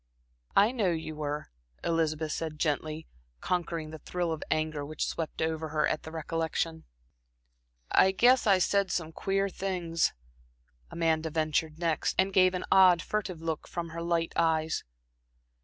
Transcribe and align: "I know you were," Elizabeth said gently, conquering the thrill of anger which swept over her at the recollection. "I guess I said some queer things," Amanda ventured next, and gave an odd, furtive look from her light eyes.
"I 0.55 0.71
know 0.71 0.89
you 0.89 1.15
were," 1.15 1.51
Elizabeth 1.83 2.31
said 2.31 2.57
gently, 2.57 3.05
conquering 3.39 3.91
the 3.91 3.99
thrill 3.99 4.31
of 4.31 4.41
anger 4.49 4.83
which 4.83 5.05
swept 5.05 5.43
over 5.43 5.69
her 5.69 5.87
at 5.87 6.01
the 6.01 6.11
recollection. 6.11 6.85
"I 7.91 8.09
guess 8.11 8.47
I 8.47 8.57
said 8.57 8.89
some 8.89 9.11
queer 9.11 9.47
things," 9.47 10.11
Amanda 10.89 11.29
ventured 11.29 11.77
next, 11.77 12.15
and 12.17 12.33
gave 12.33 12.55
an 12.55 12.65
odd, 12.71 13.03
furtive 13.03 13.43
look 13.43 13.67
from 13.67 13.89
her 13.89 14.01
light 14.01 14.33
eyes. 14.35 14.83